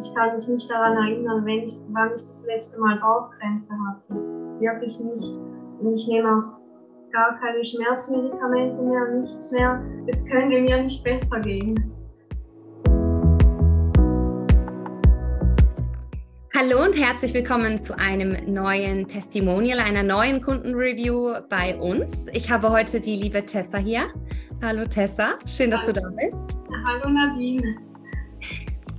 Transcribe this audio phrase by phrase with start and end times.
[0.00, 4.14] ich kann mich nicht daran erinnern, wenn ich, wann ich das letzte Mal Bauchkrämpfe hatte.
[4.60, 5.38] Wirklich nicht.
[5.80, 9.82] Und ich nehme auch gar keine Schmerzmedikamente mehr, nichts mehr.
[10.06, 11.74] Es könnte mir nicht besser gehen.
[16.56, 22.26] Hallo und herzlich willkommen zu einem neuen Testimonial, einer neuen Kundenreview bei uns.
[22.32, 24.10] Ich habe heute die liebe Tessa hier.
[24.60, 25.92] Hallo Tessa, schön, dass Hallo.
[25.92, 26.58] du da bist.
[26.84, 27.76] Hallo Nadine.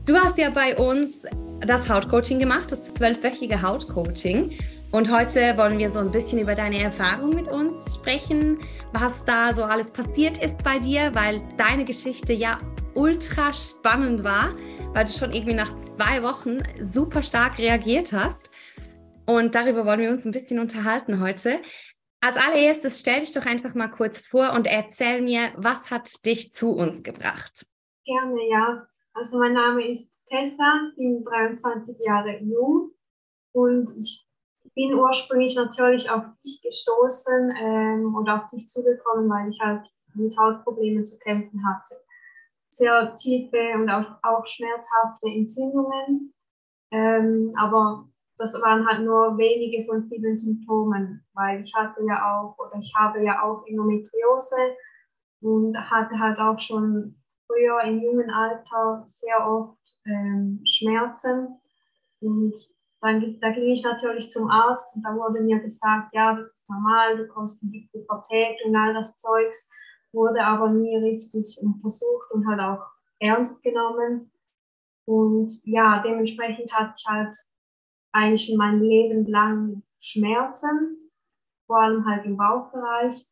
[0.09, 1.23] Du hast ja bei uns
[1.59, 4.57] das Hautcoaching gemacht, das zwölfwöchige Hautcoaching.
[4.91, 8.57] Und heute wollen wir so ein bisschen über deine Erfahrung mit uns sprechen,
[8.91, 12.57] was da so alles passiert ist bei dir, weil deine Geschichte ja
[12.95, 14.55] ultra spannend war,
[14.95, 18.49] weil du schon irgendwie nach zwei Wochen super stark reagiert hast.
[19.27, 21.61] Und darüber wollen wir uns ein bisschen unterhalten heute.
[22.19, 26.51] Als allererstes stell dich doch einfach mal kurz vor und erzähl mir, was hat dich
[26.51, 27.67] zu uns gebracht?
[28.05, 28.87] Gerne, ja.
[29.19, 32.91] Also mein Name ist Tessa, bin 23 Jahre jung
[33.51, 34.25] und ich
[34.75, 40.37] bin ursprünglich natürlich auf dich gestoßen ähm, und auf dich zugekommen, weil ich halt mit
[40.37, 42.01] Hautproblemen zu kämpfen hatte.
[42.69, 46.33] Sehr tiefe und auch, auch schmerzhafte Entzündungen,
[46.91, 52.57] ähm, aber das waren halt nur wenige von vielen Symptomen, weil ich hatte ja auch
[52.57, 54.77] oder ich habe ja auch Endometriose
[55.41, 61.59] und hatte halt auch schon früher im jungen Alter sehr oft ähm, Schmerzen
[62.21, 62.53] und
[63.01, 66.69] dann da ging ich natürlich zum Arzt und da wurde mir gesagt, ja, das ist
[66.69, 69.69] normal, du kommst in die Pubertät und all das Zeugs,
[70.11, 72.85] wurde aber nie richtig untersucht und halt auch
[73.19, 74.31] ernst genommen.
[75.05, 77.35] Und ja, dementsprechend hatte ich halt
[78.11, 81.09] eigentlich mein Leben lang Schmerzen,
[81.67, 83.25] vor allem halt im Bauchbereich.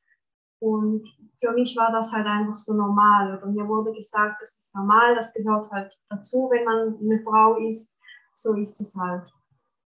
[0.60, 1.08] Und
[1.40, 3.42] für mich war das halt einfach so normal.
[3.44, 7.56] Und mir wurde gesagt, das ist normal, das gehört halt dazu, wenn man eine Frau
[7.58, 8.00] ist.
[8.34, 9.24] So ist es halt.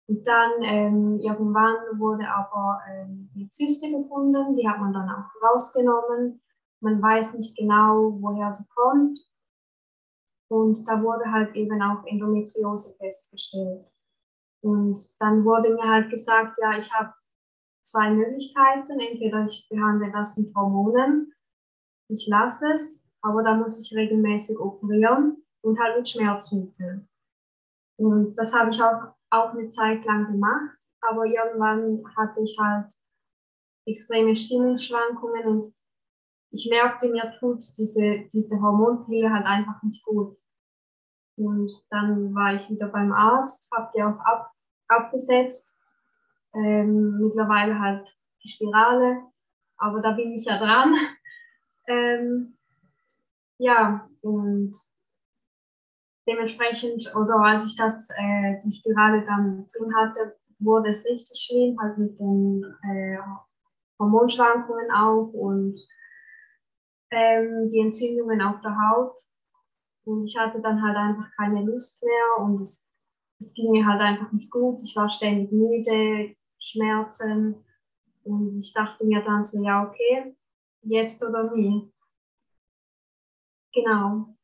[0.08, 5.30] Und dann ähm, irgendwann wurde aber ähm, eine Zyste gefunden, die hat man dann auch
[5.42, 6.40] rausgenommen.
[6.80, 9.20] Man weiß nicht genau, woher die kommt.
[10.48, 13.86] Und da wurde halt eben auch Endometriose festgestellt.
[14.62, 17.12] Und dann wurde mir halt gesagt, ja, ich habe
[17.90, 19.00] zwei Möglichkeiten.
[19.00, 21.32] Entweder ich behandle das mit Hormonen,
[22.08, 27.08] ich lasse es, aber da muss ich regelmäßig operieren und halt mit Schmerzmitteln.
[27.98, 32.92] Und das habe ich auch, auch eine Zeit lang gemacht, aber irgendwann hatte ich halt
[33.86, 35.74] extreme Stimmungsschwankungen und
[36.52, 40.36] ich merkte, mir tut diese, diese Hormonpille halt einfach nicht gut.
[41.36, 44.50] Und dann war ich wieder beim Arzt, habe die auch ab,
[44.88, 45.78] abgesetzt.
[46.54, 48.06] Ähm, mittlerweile halt
[48.42, 49.22] die Spirale,
[49.76, 50.94] aber da bin ich ja dran.
[51.88, 52.56] Ähm,
[53.58, 54.76] ja, und
[56.28, 61.78] dementsprechend, oder als ich das, äh, die Spirale dann drin hatte, wurde es richtig schlimm,
[61.80, 63.18] halt mit den äh,
[63.98, 65.80] Hormonschwankungen auch und
[67.10, 69.16] ähm, die Entzündungen auf der Haut.
[70.04, 72.94] Und ich hatte dann halt einfach keine Lust mehr und es,
[73.40, 74.80] es ging mir halt einfach nicht gut.
[74.82, 77.64] Ich war ständig müde, Schmerzen.
[78.22, 80.36] Und ich dachte mir dann so, ja, okay,
[80.82, 81.90] jetzt oder nie.
[83.72, 84.36] Genau.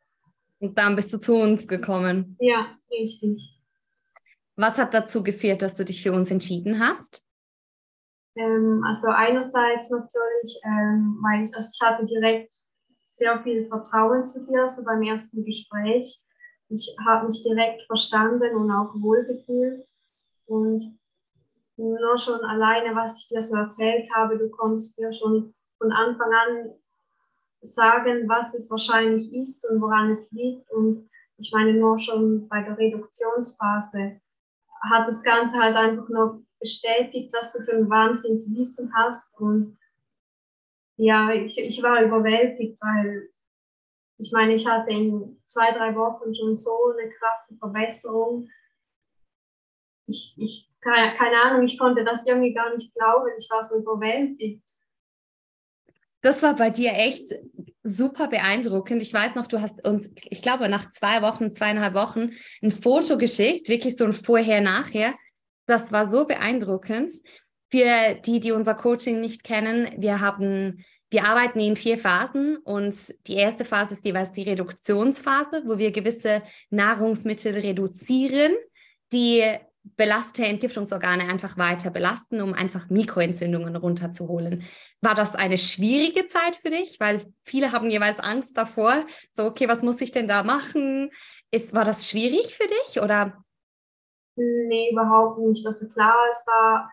[0.60, 2.37] Und dann bist du zu uns gekommen.
[2.41, 3.60] Ja, richtig.
[4.56, 7.22] Was hat dazu geführt, dass du dich für uns entschieden hast?
[8.37, 12.55] Ähm, also einerseits natürlich, ähm, weil ich, also ich hatte direkt
[13.05, 16.19] sehr viel Vertrauen zu dir, so beim ersten Gespräch.
[16.69, 19.87] Ich habe mich direkt verstanden und auch wohlgefühlt.
[20.47, 20.99] Und
[21.76, 26.32] nur schon alleine, was ich dir so erzählt habe, du konntest mir schon von Anfang
[26.32, 26.75] an
[27.60, 30.70] sagen, was es wahrscheinlich ist und woran es liegt.
[30.70, 34.20] Und ich meine, nur schon bei der Reduktionsphase
[34.91, 39.38] hat das Ganze halt einfach nur bestätigt, was du für ein Wahnsinnswissen hast.
[39.38, 39.78] Und
[40.97, 43.28] ja, ich, ich war überwältigt, weil
[44.19, 48.48] ich meine, ich hatte in zwei, drei Wochen schon so eine krasse Verbesserung.
[50.06, 53.31] Ich, ich keine, keine Ahnung, ich konnte das irgendwie gar nicht glauben.
[53.38, 54.62] Ich war so überwältigt.
[56.23, 57.35] Das war bei dir echt
[57.83, 59.03] super beeindruckend.
[59.03, 62.31] Ich weiß noch, du hast uns, ich glaube, nach zwei Wochen, zweieinhalb Wochen
[62.62, 65.15] ein Foto geschickt, wirklich so ein Vorher-Nachher.
[65.67, 67.12] Das war so beeindruckend.
[67.71, 72.94] Für die, die unser Coaching nicht kennen, wir haben, wir arbeiten in vier Phasen und
[73.27, 78.55] die erste Phase ist jeweils die Reduktionsphase, wo wir gewisse Nahrungsmittel reduzieren,
[79.12, 79.43] die
[79.97, 84.65] belastete Entgiftungsorgane einfach weiter belasten, um einfach Mikroentzündungen runterzuholen.
[85.00, 86.99] War das eine schwierige Zeit für dich?
[86.99, 91.11] Weil viele haben jeweils Angst davor, so, okay, was muss ich denn da machen?
[91.50, 93.44] Ist, war das schwierig für dich oder?
[94.37, 95.67] Nee, überhaupt nicht.
[95.67, 96.91] Also klar, es war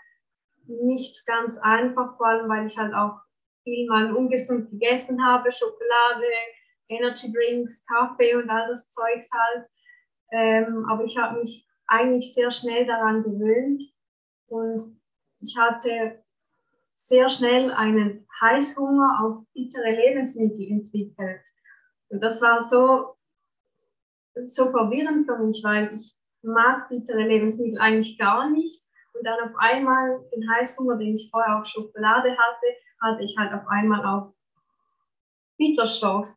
[0.67, 3.19] nicht ganz einfach, vor allem weil ich halt auch
[3.63, 6.25] viel mal ungesund gegessen habe, Schokolade,
[6.89, 9.67] Energy Drinks, Kaffee und all das Zeugs halt.
[10.31, 13.83] Ähm, aber ich habe mich eigentlich sehr schnell daran gewöhnt
[14.47, 14.99] und
[15.39, 16.23] ich hatte
[16.93, 21.41] sehr schnell einen Heißhunger auf bittere Lebensmittel entwickelt.
[22.09, 23.15] Und das war so,
[24.45, 28.79] so verwirrend für mich, weil ich mag bittere Lebensmittel eigentlich gar nicht.
[29.13, 32.67] Und dann auf einmal den Heißhunger, den ich vorher auf Schokolade hatte,
[33.01, 34.33] hatte ich halt auf einmal auf
[35.57, 36.27] Bitterstoff.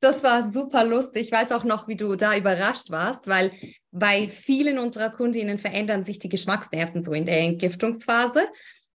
[0.00, 1.26] Das war super lustig.
[1.26, 3.52] Ich weiß auch noch, wie du da überrascht warst, weil
[3.90, 8.46] bei vielen unserer Kundinnen verändern sich die Geschmacksnerven so in der Entgiftungsphase.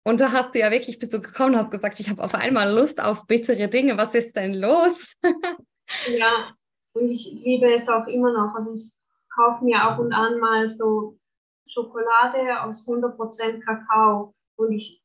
[0.03, 2.73] Und da hast du ja wirklich, bist du gekommen hast gesagt, ich habe auf einmal
[2.73, 3.97] Lust auf bittere Dinge.
[3.97, 5.15] Was ist denn los?
[6.19, 6.55] ja,
[6.95, 8.55] und ich liebe es auch immer noch.
[8.55, 8.91] Also ich
[9.35, 11.19] kaufe mir ab und an mal so
[11.67, 15.03] Schokolade aus 100% Kakao und ich,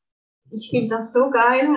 [0.50, 1.76] ich finde das so geil.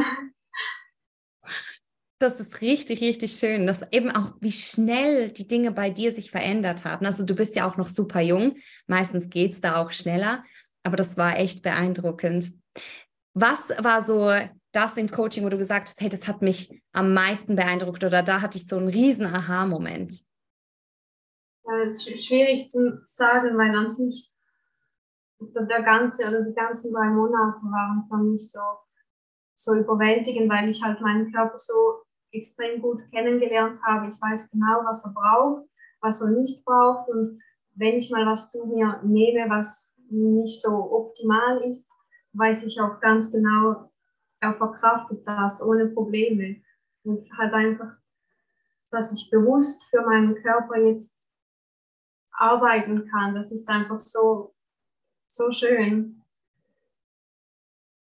[2.20, 6.32] Das ist richtig, richtig schön, dass eben auch, wie schnell die Dinge bei dir sich
[6.32, 7.06] verändert haben.
[7.06, 10.44] Also du bist ja auch noch super jung, meistens geht es da auch schneller,
[10.84, 12.54] aber das war echt beeindruckend.
[13.36, 14.32] Was war so
[14.72, 18.24] das im Coaching, wo du gesagt hast, hey, das hat mich am meisten beeindruckt oder
[18.24, 20.20] da hatte ich so einen riesen Aha-Moment?
[21.66, 24.32] Ja, ist schwierig zu sagen, weil an sich
[25.40, 28.60] der ganze oder die ganzen drei Monate waren für mich so,
[29.56, 34.10] so überwältigend, weil ich halt meinen Körper so extrem gut kennengelernt habe.
[34.10, 35.68] Ich weiß genau, was er braucht,
[36.02, 37.10] was er nicht braucht.
[37.10, 37.42] Und
[37.76, 41.92] wenn ich mal was zu mir nehme, was nicht so optimal ist,
[42.34, 43.92] weiß ich auch ganz genau,
[44.40, 46.62] er verkraftet das ohne Probleme.
[47.04, 47.94] Und halt einfach,
[48.92, 51.32] dass ich bewusst für meinen Körper jetzt
[52.32, 53.36] arbeiten kann.
[53.36, 54.54] Das ist einfach so,
[55.28, 56.24] so schön.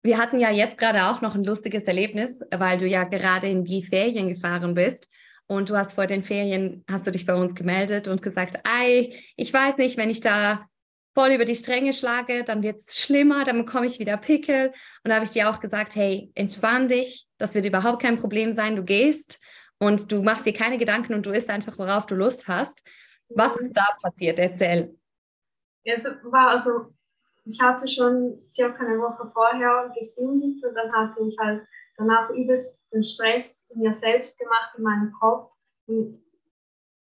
[0.10, 3.64] Wir hatten ja jetzt gerade auch noch ein lustiges Erlebnis, weil du ja gerade in
[3.64, 5.08] die Ferien gefahren bist.
[5.46, 9.14] Und du hast vor den Ferien, hast du dich bei uns gemeldet und gesagt, ei,
[9.36, 10.66] ich weiß nicht, wenn ich da
[11.14, 14.70] voll über die Stränge schlage, dann wird es schlimmer, dann bekomme ich wieder Pickel.
[15.04, 18.54] Und da habe ich dir auch gesagt, hey, entspann dich, das wird überhaupt kein Problem
[18.54, 19.40] sein, du gehst
[19.78, 22.82] und du machst dir keine Gedanken und du isst einfach, worauf du Lust hast.
[23.30, 24.40] Was ist da passiert?
[24.40, 24.98] Erzähl.
[25.84, 26.96] Es war also
[27.46, 31.66] ich hatte schon circa eine Woche vorher gesündigt und dann hatte ich halt
[31.98, 35.52] danach übelst den Stress mir selbst gemacht in meinem Kopf.
[35.88, 36.22] Und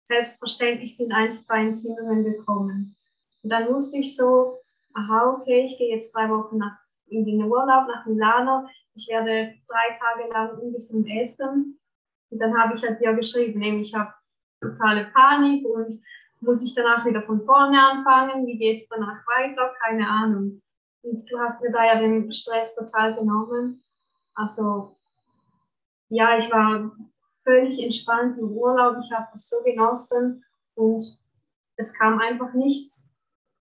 [0.05, 2.97] selbstverständlich sind eins, zwei Entzündungen gekommen.
[3.43, 4.59] Und dann wusste ich so,
[4.95, 6.79] aha, okay, ich gehe jetzt drei Wochen nach,
[7.09, 8.69] in den Urlaub nach Milano.
[8.95, 11.79] Ich werde drei Tage lang ungesund essen.
[12.31, 14.13] Und dann habe ich halt dir geschrieben, nämlich ich habe
[14.61, 16.03] totale Panik und
[16.41, 18.47] muss ich danach wieder von vorne anfangen?
[18.47, 19.73] Wie geht es danach weiter?
[19.85, 20.63] Keine Ahnung.
[21.03, 23.83] Und du hast mir da ja den Stress total genommen.
[24.35, 24.97] Also,
[26.09, 26.93] ja, ich war
[27.45, 28.97] völlig entspannt im Urlaub.
[29.01, 30.45] Ich habe das so genossen
[30.75, 31.05] und
[31.77, 33.11] es kam einfach nichts,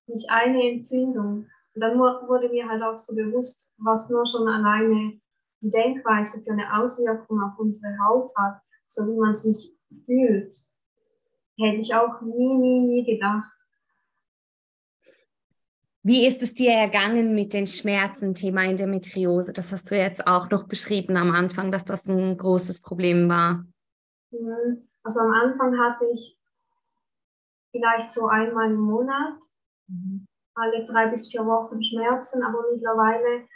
[0.07, 1.47] nicht eine Entzündung.
[1.75, 5.19] Und dann wurde mir halt auch so bewusst, was nur schon alleine
[5.61, 9.75] die Denkweise für eine Auswirkung auf unsere Haut hat, so wie man sich
[10.05, 10.55] fühlt.
[11.57, 13.51] Hätte ich auch nie, nie, nie gedacht.
[16.03, 19.53] Wie ist es dir ergangen mit den Schmerzen, Thema Endometriose?
[19.53, 23.65] Das hast du jetzt auch noch beschrieben am Anfang, dass das ein großes Problem war.
[24.29, 24.87] Mhm.
[25.01, 26.37] Also am Anfang hatte ich
[27.71, 29.33] vielleicht so einmal im Monat,
[29.87, 30.27] mhm.
[30.53, 33.47] alle drei bis vier Wochen Schmerzen, aber mittlerweile,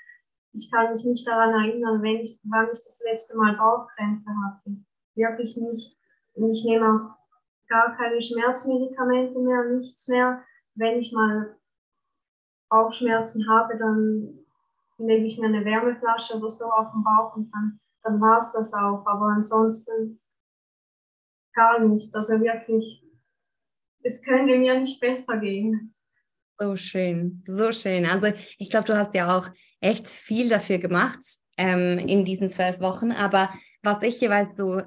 [0.54, 4.76] ich kann mich nicht daran erinnern, wenn ich, wann ich das letzte Mal Bauchkrämpfe hatte.
[5.14, 5.98] Wirklich nicht.
[6.34, 7.19] Und ich nehme auch
[7.70, 10.44] gar keine Schmerzmedikamente mehr, nichts mehr.
[10.76, 11.56] Wenn ich mal
[12.70, 14.46] Bauchschmerzen habe, dann
[14.98, 18.52] lege ich mir eine Wärmeflasche oder so auf den Bauch und dann, dann war es
[18.52, 19.06] das auch.
[19.06, 20.20] Aber ansonsten
[21.54, 22.14] gar nicht.
[22.16, 23.04] Also wirklich,
[24.04, 25.94] es könnte mir nicht besser gehen.
[26.58, 28.06] So schön, so schön.
[28.06, 29.48] Also ich glaube, du hast ja auch
[29.80, 31.20] echt viel dafür gemacht
[31.58, 33.12] ähm, in diesen zwölf Wochen.
[33.12, 33.50] Aber
[33.82, 34.82] was ich jeweils so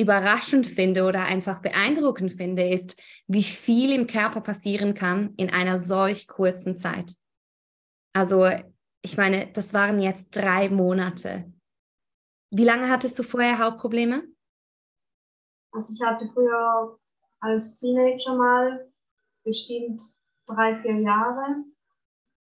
[0.00, 5.78] überraschend finde oder einfach beeindruckend finde, ist, wie viel im Körper passieren kann in einer
[5.78, 7.14] solch kurzen Zeit.
[8.14, 8.48] Also,
[9.02, 11.52] ich meine, das waren jetzt drei Monate.
[12.50, 14.24] Wie lange hattest du vorher Hautprobleme?
[15.72, 16.98] Also ich hatte früher
[17.40, 18.90] als Teenager mal
[19.44, 20.02] bestimmt
[20.46, 21.64] drei, vier Jahre.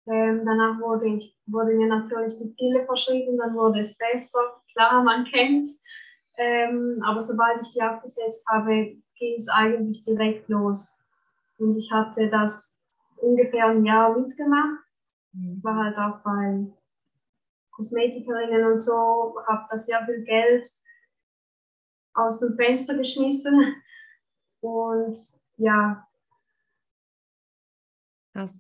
[0.07, 4.63] Ähm, danach wurde, ich, wurde mir natürlich die Pille verschrieben, dann wurde es besser.
[4.73, 5.83] Klar, man kennt es.
[6.37, 10.99] Ähm, aber sobald ich die abgesetzt habe, ging es eigentlich direkt los.
[11.59, 12.79] Und ich hatte das
[13.17, 14.85] ungefähr ein Jahr mitgemacht.
[15.33, 15.63] Mhm.
[15.63, 16.67] War halt auch bei
[17.71, 20.71] Kosmetikerinnen und so, habe da sehr viel Geld
[22.15, 23.83] aus dem Fenster geschmissen.
[24.61, 25.19] Und
[25.59, 26.07] ja.
[28.33, 28.55] Krass.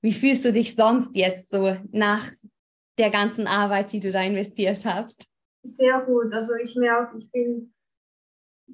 [0.00, 2.30] Wie fühlst du dich sonst jetzt so nach
[2.98, 5.28] der ganzen Arbeit, die du da investiert hast?
[5.64, 6.32] Sehr gut.
[6.32, 7.72] Also ich merke, ich bin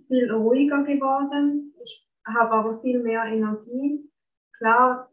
[0.09, 1.75] viel ruhiger geworden.
[1.82, 4.11] Ich habe aber viel mehr Energie.
[4.59, 5.11] Klar,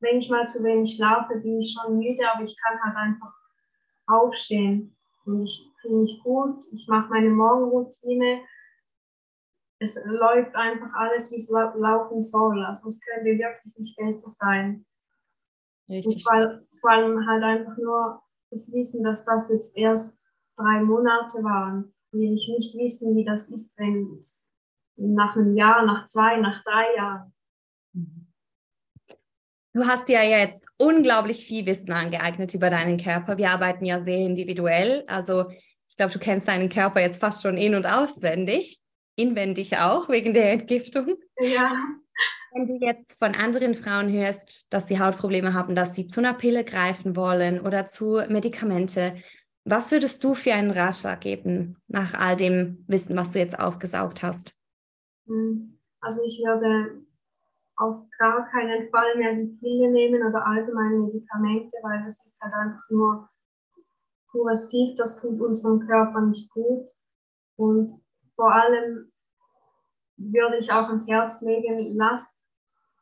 [0.00, 3.32] wenn ich mal zu wenig schlafe, bin ich schon müde, aber ich kann halt einfach
[4.06, 4.96] aufstehen.
[5.24, 6.64] Und ich fühle mich gut.
[6.72, 8.40] Ich mache meine Morgenroutine.
[9.78, 12.64] Es läuft einfach alles, wie es laufen soll.
[12.64, 14.84] Also es könnte wirklich nicht besser sein.
[15.88, 16.24] Richtig.
[16.26, 18.20] Und vor allem halt einfach nur
[18.50, 20.21] das Wissen, dass das jetzt erst
[20.56, 24.50] drei Monate waren, will ich nicht wissen, wie das ist, wenn es
[24.96, 27.32] nach einem Jahr, nach zwei, nach drei Jahren.
[29.74, 33.38] Du hast ja jetzt unglaublich viel Wissen angeeignet über deinen Körper.
[33.38, 35.04] Wir arbeiten ja sehr individuell.
[35.06, 35.50] Also
[35.88, 38.80] ich glaube, du kennst deinen Körper jetzt fast schon in- und auswendig.
[39.16, 41.16] Inwendig auch, wegen der Entgiftung.
[41.40, 41.74] Ja.
[42.52, 46.34] Wenn du jetzt von anderen Frauen hörst, dass sie Hautprobleme haben, dass sie zu einer
[46.34, 49.14] Pille greifen wollen oder zu Medikamente,
[49.64, 54.22] was würdest du für einen Ratschlag geben nach all dem Wissen, was du jetzt aufgesaugt
[54.22, 54.56] hast?
[55.26, 57.04] Hm, also ich würde
[57.76, 62.54] auf gar keinen Fall mehr die Pille nehmen oder allgemeine Medikamente, weil das ist halt
[62.54, 63.28] einfach nur
[64.30, 66.88] pures Gift, das tut unserem Körper nicht gut.
[67.56, 68.02] Und
[68.34, 69.12] vor allem
[70.16, 72.48] würde ich auch ans Herz legen, lasst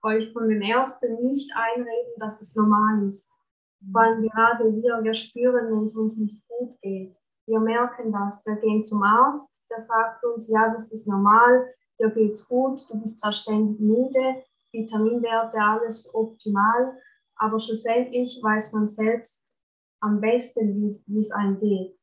[0.03, 3.33] euch von den Ärzten nicht einreden, dass es normal ist.
[3.81, 7.17] Weil gerade wir, wir spüren, wenn es uns nicht gut geht.
[7.47, 8.45] Wir merken das.
[8.47, 13.01] Wir gehen zum Arzt, der sagt uns, ja, das ist normal, dir geht's gut, du
[13.01, 16.97] bist zwar ständig müde, Vitaminwerte, alles optimal,
[17.37, 19.49] aber schlussendlich weiß man selbst
[20.01, 21.99] am besten, wie es einem geht.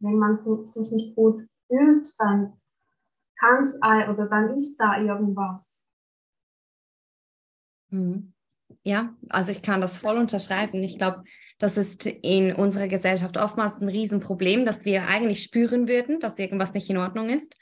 [0.00, 2.60] Wenn man sich nicht gut fühlt, dann
[3.38, 5.84] kann es oder dann ist da irgendwas.
[7.90, 8.32] Mhm.
[8.84, 10.82] Ja, also ich kann das voll unterschreiben.
[10.82, 11.22] Ich glaube,
[11.58, 16.74] das ist in unserer Gesellschaft oftmals ein Riesenproblem, dass wir eigentlich spüren würden, dass irgendwas
[16.74, 17.54] nicht in Ordnung ist,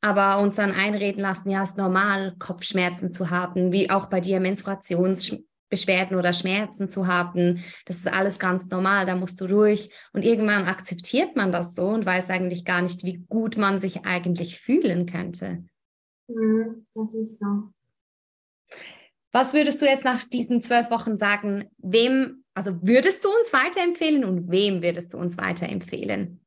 [0.00, 4.20] aber uns dann einreden lassen, ja, es ist normal, Kopfschmerzen zu haben, wie auch bei
[4.20, 7.64] dir Menstruationsbeschwerden oder Schmerzen zu haben.
[7.84, 9.90] Das ist alles ganz normal, da musst du durch.
[10.12, 14.06] Und irgendwann akzeptiert man das so und weiß eigentlich gar nicht, wie gut man sich
[14.06, 15.64] eigentlich fühlen könnte.
[16.28, 17.72] Mhm, das ist so.
[19.38, 21.70] Was würdest du jetzt nach diesen zwölf Wochen sagen?
[21.78, 26.44] Wem, also würdest du uns weiterempfehlen und wem würdest du uns weiterempfehlen?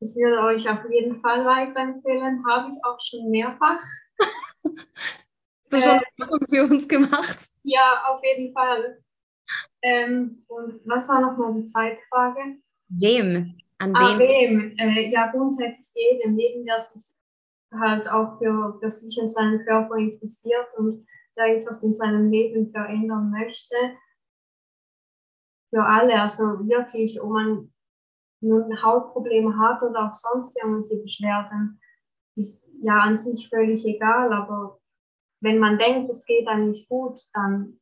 [0.00, 3.80] Ich würde euch auf jeden Fall weiterempfehlen, habe ich auch schon mehrfach.
[5.68, 7.50] Du schon äh, für uns gemacht?
[7.64, 9.02] Ja, auf jeden Fall.
[9.82, 12.58] Ähm, und was war nochmal die zweite Frage?
[12.88, 13.58] Wem?
[13.78, 14.76] An ah, wem?
[14.78, 17.02] Äh, ja, grundsätzlich jedem, jedem, der sich
[17.74, 21.04] halt auch für, für sich und seinen Körper interessiert und
[21.36, 23.76] der etwas in seinem Leben verändern möchte.
[25.70, 27.72] Für alle, also wirklich, ob man
[28.40, 31.80] nun Hautprobleme hat oder auch sonst irgendwelche Beschwerden,
[32.36, 34.78] ist ja an sich völlig egal, aber
[35.40, 37.80] wenn man denkt, es geht einem nicht gut, dann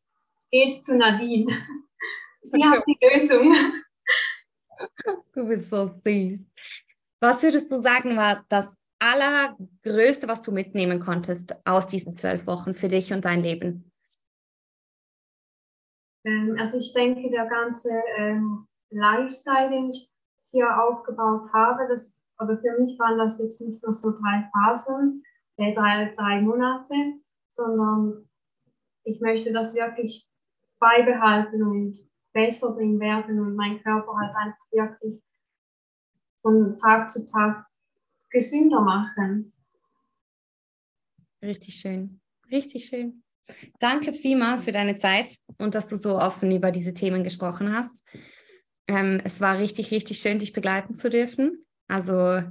[0.50, 1.52] geht zu Nadine.
[2.42, 3.54] Sie hat die Lösung.
[5.32, 6.44] Du bist so süß.
[7.20, 8.66] Was würdest du sagen, war das
[8.98, 13.90] Allergrößte, was du mitnehmen konntest aus diesen zwölf Wochen für dich und dein Leben?
[16.24, 20.10] Ähm, also ich denke, der ganze ähm, Lifestyle, den ich
[20.52, 25.22] hier aufgebaut habe, das, oder für mich waren das jetzt nicht nur so drei Phasen,
[25.56, 26.94] äh, drei, drei Monate,
[27.48, 28.28] sondern
[29.04, 30.28] ich möchte das wirklich
[30.78, 31.98] beibehalten und
[32.32, 35.22] besser drin werden und mein Körper halt einfach wirklich
[36.40, 37.66] von Tag zu Tag
[38.34, 39.52] gesünder machen.
[41.40, 43.22] Richtig schön, richtig schön.
[43.78, 48.02] Danke vielmals für deine Zeit und dass du so offen über diese Themen gesprochen hast.
[48.88, 51.64] Ähm, es war richtig, richtig schön, dich begleiten zu dürfen.
[51.86, 52.42] Also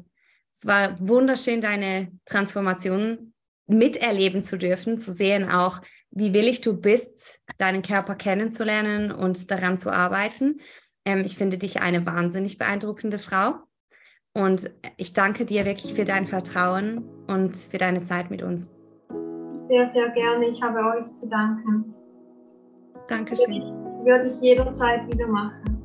[0.53, 3.33] es war wunderschön, deine Transformation
[3.67, 9.79] miterleben zu dürfen, zu sehen auch, wie willig du bist, deinen Körper kennenzulernen und daran
[9.79, 10.61] zu arbeiten.
[11.05, 13.63] Ähm, ich finde dich eine wahnsinnig beeindruckende Frau.
[14.35, 18.71] Und ich danke dir wirklich für dein Vertrauen und für deine Zeit mit uns.
[19.67, 20.47] Sehr, sehr gerne.
[20.47, 21.93] Ich habe euch zu danken.
[23.07, 23.61] Dankeschön.
[23.61, 25.83] Würde ich, würde ich jederzeit wieder machen.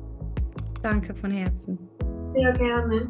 [0.81, 1.77] Danke von Herzen.
[2.25, 3.07] Sehr gerne.